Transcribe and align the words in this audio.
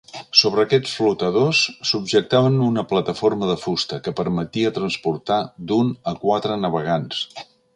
Sobre 0.37 0.61
aquests 0.67 0.93
flotadors, 0.99 1.59
subjectaven 1.89 2.57
una 2.69 2.85
plataforma 2.93 3.51
de 3.51 3.59
fusta, 3.67 4.01
que 4.07 4.15
permetia 4.23 4.73
transportar 4.79 5.41
d'un 5.73 5.93
a 6.15 6.19
quatre 6.25 6.59
navegants. 6.67 7.23